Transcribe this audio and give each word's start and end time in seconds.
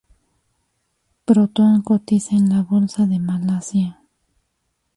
Proton 1.25 1.79
cotiza 1.83 2.35
en 2.35 2.49
la 2.49 2.63
Bolsa 2.63 3.05
de 3.05 3.19
Malasia. 3.19 4.01